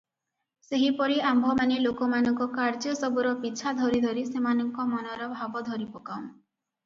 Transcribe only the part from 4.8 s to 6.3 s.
ମନର ଭାବ ଧରିପକାଉଁ।